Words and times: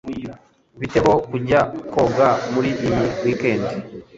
Bite 0.79 0.99
ho 1.05 1.13
kujya 1.29 1.59
koga 1.93 2.29
muri 2.53 2.69
iyi 2.85 3.01
weekend? 3.23 3.65